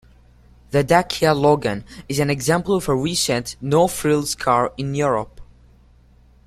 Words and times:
The 0.71 0.83
Dacia 0.83 1.31
Logan 1.35 1.83
is 2.09 2.17
an 2.17 2.31
example 2.31 2.73
of 2.75 2.89
a 2.89 2.95
recent 2.95 3.55
no-frills 3.61 4.33
car 4.33 4.73
in 4.75 4.95
Europe. 4.95 5.39